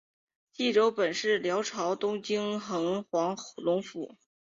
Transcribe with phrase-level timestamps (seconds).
[0.51, 2.59] 济州本是辽朝东京道
[3.11, 4.15] 黄龙府。